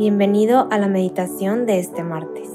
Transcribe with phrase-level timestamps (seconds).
[0.00, 2.48] Bienvenido a la meditación de este martes.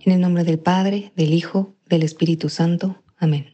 [0.00, 2.96] En el nombre del Padre, del Hijo, del Espíritu Santo.
[3.16, 3.46] Amén.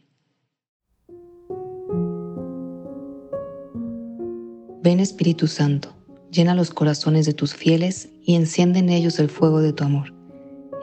[4.83, 5.95] Ven Espíritu Santo,
[6.29, 10.13] llena los corazones de tus fieles y enciende en ellos el fuego de tu amor.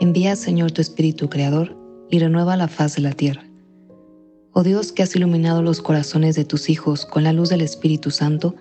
[0.01, 1.77] Envía, Señor, tu Espíritu Creador
[2.09, 3.45] y renueva la faz de la tierra.
[4.55, 8.11] Oh Dios que has iluminado los corazones de tus hijos con la luz del Espíritu
[8.11, 8.55] Santo,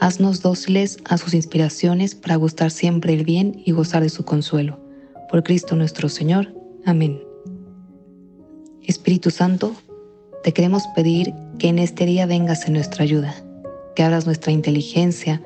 [0.00, 4.78] Haznos dóciles a sus inspiraciones para gustar siempre el bien y gozar de su consuelo.
[5.28, 6.54] Por Cristo nuestro Señor.
[6.84, 7.20] Amén.
[8.82, 9.74] Espíritu Santo,
[10.44, 13.34] te queremos pedir que en este día vengas en nuestra ayuda,
[13.96, 15.42] que abras nuestra inteligencia,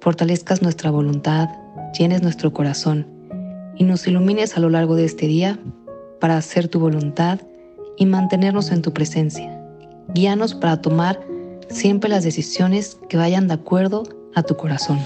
[0.00, 1.48] fortalezcas nuestra voluntad,
[1.98, 3.04] llenes nuestro corazón
[3.76, 5.58] y nos ilumines a lo largo de este día
[6.20, 7.40] para hacer tu voluntad
[7.98, 9.60] y mantenernos en tu presencia.
[10.14, 11.31] Guíanos para tomar
[11.72, 14.98] siempre las decisiones que vayan de acuerdo a tu corazón.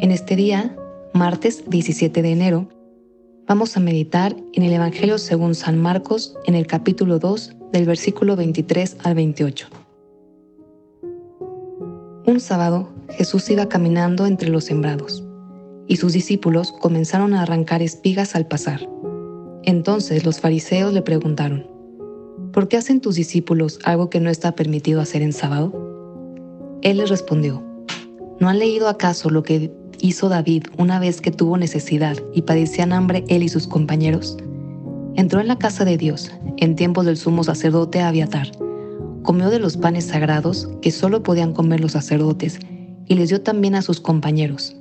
[0.00, 0.74] En este día,
[1.12, 2.68] martes 17 de enero,
[3.46, 8.36] vamos a meditar en el Evangelio según San Marcos en el capítulo 2 del versículo
[8.36, 9.68] 23 al 28.
[12.26, 15.24] Un sábado Jesús iba caminando entre los sembrados
[15.86, 18.88] y sus discípulos comenzaron a arrancar espigas al pasar.
[19.64, 21.66] Entonces los fariseos le preguntaron,
[22.52, 25.72] ¿por qué hacen tus discípulos algo que no está permitido hacer en sábado?
[26.82, 27.62] Él les respondió,
[28.40, 32.92] ¿no han leído acaso lo que hizo David una vez que tuvo necesidad y padecían
[32.92, 34.36] hambre él y sus compañeros?
[35.14, 38.50] Entró en la casa de Dios, en tiempos del sumo sacerdote Abiatar,
[39.22, 42.58] comió de los panes sagrados que solo podían comer los sacerdotes,
[43.06, 44.76] y les dio también a sus compañeros.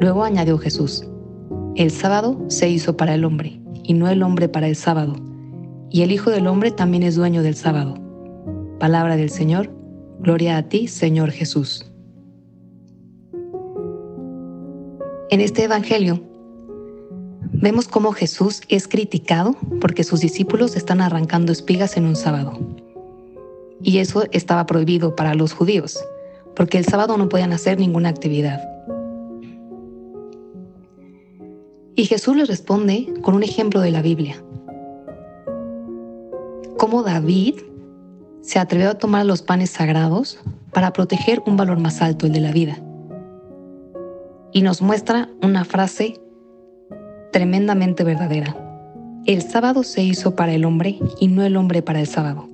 [0.00, 1.04] Luego añadió Jesús,
[1.76, 5.16] el sábado se hizo para el hombre, y no el hombre para el sábado
[5.92, 7.94] y el Hijo del Hombre también es dueño del sábado.
[8.80, 9.70] Palabra del Señor,
[10.20, 11.84] gloria a ti, Señor Jesús.
[15.28, 16.22] En este Evangelio
[17.52, 22.58] vemos cómo Jesús es criticado porque sus discípulos están arrancando espigas en un sábado.
[23.82, 26.02] Y eso estaba prohibido para los judíos,
[26.56, 28.62] porque el sábado no podían hacer ninguna actividad.
[31.94, 34.42] Y Jesús les responde con un ejemplo de la Biblia
[36.82, 37.60] cómo David
[38.40, 40.40] se atrevió a tomar los panes sagrados
[40.72, 42.76] para proteger un valor más alto, el de la vida.
[44.52, 46.20] Y nos muestra una frase
[47.30, 48.56] tremendamente verdadera.
[49.26, 52.48] El sábado se hizo para el hombre y no el hombre para el sábado.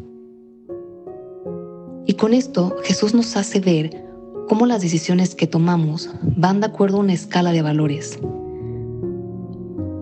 [2.05, 4.05] Y con esto Jesús nos hace ver
[4.47, 8.19] cómo las decisiones que tomamos van de acuerdo a una escala de valores.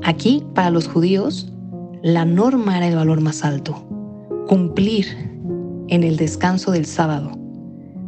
[0.03, 1.53] Aquí, para los judíos,
[2.03, 3.87] la norma era el valor más alto
[4.46, 5.06] cumplir
[5.88, 7.32] en el descanso del sábado.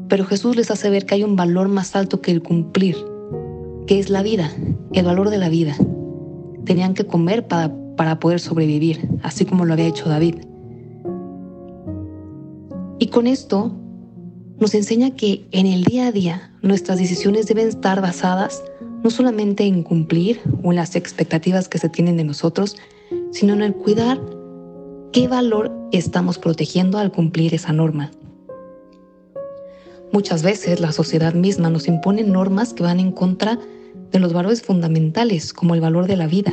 [0.08, 2.96] Pero Jesús les hace ver que hay un valor más alto que el cumplir,
[3.86, 4.50] que es la vida,
[4.92, 5.76] el valor de la vida.
[6.64, 10.36] Tenían que comer para, para poder sobrevivir, así como lo había hecho David.
[12.98, 13.72] Y con esto
[14.58, 18.62] nos enseña que en el día a día nuestras decisiones deben estar basadas
[19.02, 22.76] no solamente en cumplir o en las expectativas que se tienen de nosotros,
[23.30, 24.20] sino en el cuidar
[25.10, 28.10] ¿Qué valor estamos protegiendo al cumplir esa norma?
[30.12, 33.58] Muchas veces la sociedad misma nos impone normas que van en contra
[34.12, 36.52] de los valores fundamentales, como el valor de la vida.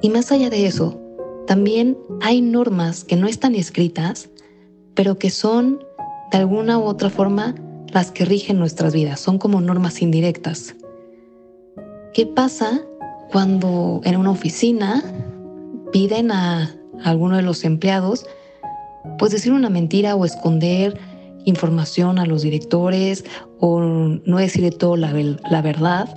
[0.00, 1.00] Y más allá de eso,
[1.48, 4.30] también hay normas que no están escritas,
[4.94, 5.84] pero que son
[6.30, 7.56] de alguna u otra forma
[7.92, 10.76] las que rigen nuestras vidas, son como normas indirectas.
[12.12, 12.80] ¿Qué pasa
[13.32, 15.02] cuando en una oficina
[15.94, 16.74] piden a,
[17.04, 18.26] alguno de los empleados
[19.16, 20.98] pues decir una mentira o esconder
[21.44, 23.24] información a los directores
[23.60, 25.12] o no decirle todo la,
[25.62, 26.12] verdad.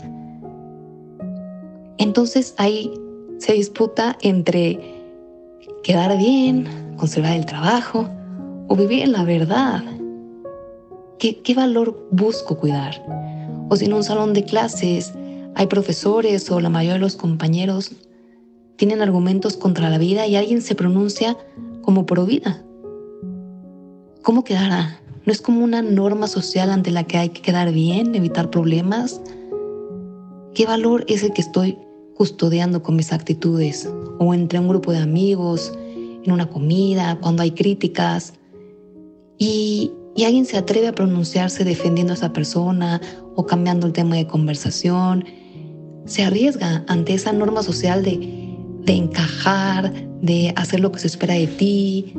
[1.99, 2.91] Entonces ahí
[3.37, 4.79] se disputa entre
[5.83, 8.09] quedar bien, conservar el trabajo
[8.67, 9.83] o vivir en la verdad.
[11.19, 13.05] ¿Qué, ¿Qué, valor busco cuidar?
[13.69, 15.13] O si en un salón de clases
[15.53, 17.91] hay profesores o la mayoría de los compañeros
[18.77, 21.35] tienen argumentos contra la vida y alguien se pronuncia
[21.81, 22.63] como pro vida.
[24.21, 25.01] ¿Cómo quedará?
[25.25, 29.19] ¿No es como una norma social ante la que hay que quedar bien, evitar problemas?
[30.53, 31.77] ¿Qué valor es el que estoy
[32.15, 33.91] custodiando con mis actitudes?
[34.19, 35.73] O entre un grupo de amigos,
[36.23, 38.33] en una comida, cuando hay críticas.
[39.37, 39.91] Y,
[40.25, 42.99] alguien se atreve a pronunciarse defendiendo a esa persona
[43.35, 45.25] o cambiando el tema de conversación.
[46.05, 48.46] Se arriesga ante esa norma social de
[48.87, 52.13] de encajar, de hacer lo que se espera de ti.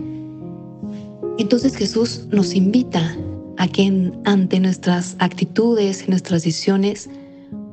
[1.39, 3.17] Entonces Jesús nos invita
[3.57, 7.09] a que ante nuestras actitudes y nuestras decisiones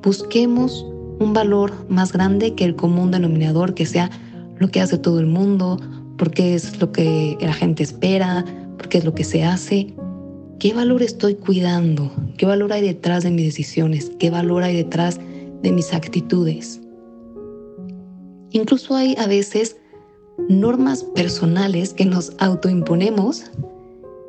[0.02, 0.86] busquemos
[1.20, 4.10] un valor más grande que el común denominador, que sea
[4.58, 5.78] lo que hace todo el mundo,
[6.18, 8.46] porque es lo que la gente espera,
[8.78, 9.94] porque es lo que se hace.
[10.58, 12.12] ¿Qué valor estoy cuidando?
[12.38, 14.12] ¿Qué valor hay detrás de mis decisiones?
[14.20, 15.20] ¿Qué valor hay detrás
[15.62, 16.80] de mis actitudes?
[18.56, 19.76] Incluso hay a veces
[20.48, 23.52] normas personales que nos autoimponemos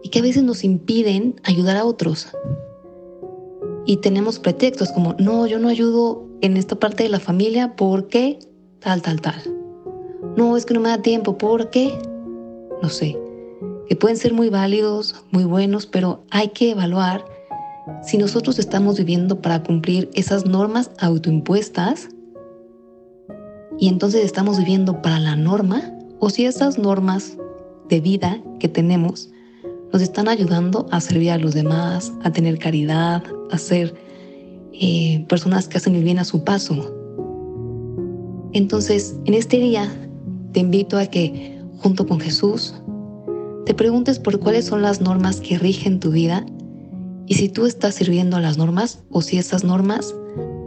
[0.03, 2.27] y que a veces nos impiden ayudar a otros.
[3.87, 8.41] Y tenemos pretextos como, no, yo no ayudo en esta parte de la familia porque
[8.81, 9.41] tal, tal, tal.
[10.37, 11.97] No, es que no me da tiempo, ¿por qué?
[12.83, 13.17] No sé.
[13.89, 17.25] Que pueden ser muy válidos, muy buenos, pero hay que evaluar
[18.03, 22.09] si nosotros estamos viviendo para cumplir esas normas autoimpuestas
[23.79, 25.83] y entonces estamos viviendo para la norma
[26.19, 27.37] o si esas normas
[27.89, 29.31] de vida que tenemos
[29.93, 33.95] nos están ayudando a servir a los demás, a tener caridad, a ser
[34.73, 36.93] eh, personas que hacen el bien a su paso.
[38.53, 39.91] Entonces, en este día
[40.53, 42.75] te invito a que, junto con Jesús,
[43.65, 46.45] te preguntes por cuáles son las normas que rigen tu vida
[47.27, 50.15] y si tú estás sirviendo a las normas o si esas normas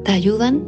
[0.03, 0.67] te ayudan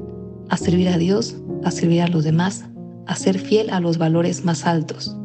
[0.50, 2.66] a servir a Dios, a servir a los demás,
[3.08, 5.16] a ser fiel a los valores más altos.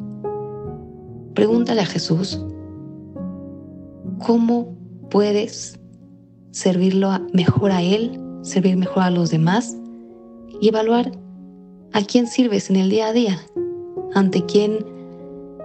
[1.35, 2.43] Pregúntale a Jesús,
[4.25, 4.75] ¿cómo
[5.11, 5.79] puedes
[6.51, 9.77] servirlo mejor a Él, servir mejor a los demás
[10.61, 11.13] y evaluar
[11.93, 13.39] a quién sirves en el día a día,
[14.15, 14.85] ante quién,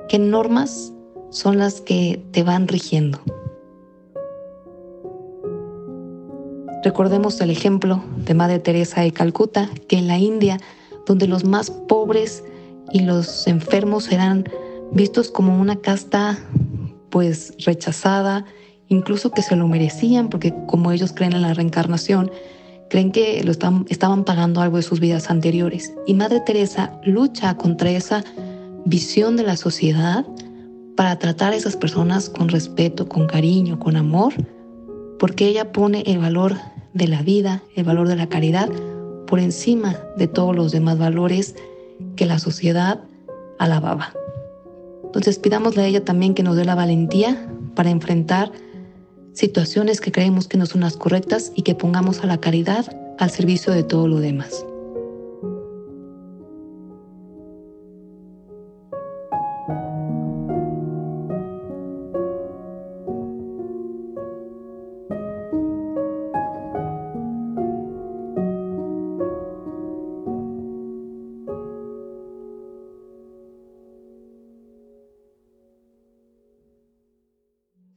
[0.09, 0.93] qué normas
[1.29, 3.19] son las que te van rigiendo.
[6.83, 10.59] Recordemos el ejemplo de Madre Teresa de Calcuta, que en la India,
[11.05, 12.43] donde los más pobres
[12.91, 14.45] y los enfermos eran
[14.91, 16.39] vistos como una casta
[17.11, 18.45] pues rechazada,
[18.87, 22.31] incluso que se lo merecían, porque como ellos creen en la reencarnación,
[22.89, 25.93] creen que lo estaban pagando algo de sus vidas anteriores.
[26.07, 28.23] Y Madre Teresa lucha contra esa
[28.85, 30.25] visión de la sociedad
[30.97, 34.33] para tratar a esas personas con respeto, con cariño, con amor,
[35.21, 36.55] porque ella pone el valor
[36.95, 38.69] de la vida, el valor de la caridad,
[39.27, 41.53] por encima de todos los demás valores
[42.15, 43.01] que la sociedad
[43.59, 44.13] alababa.
[45.03, 48.51] Entonces pidámosle a ella también que nos dé la valentía para enfrentar
[49.33, 52.87] situaciones que creemos que no son las correctas y que pongamos a la caridad
[53.19, 54.65] al servicio de todo lo demás.